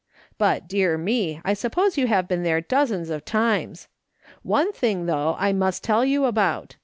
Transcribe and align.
But, 0.39 0.67
dear 0.67 0.97
me! 0.97 1.39
I 1.45 1.53
suppose 1.53 1.95
you 1.95 2.07
have 2.07 2.27
been 2.27 2.41
there 2.41 2.59
dozens 2.59 3.11
of 3.11 3.23
times. 3.23 3.87
One 4.41 4.73
thing, 4.73 5.05
though, 5.05 5.35
I 5.37 5.53
must 5.53 5.83
tell 5.83 6.03
you 6.03 6.25
about. 6.25 6.75